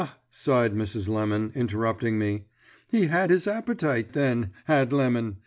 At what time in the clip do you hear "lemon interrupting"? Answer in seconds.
1.09-2.17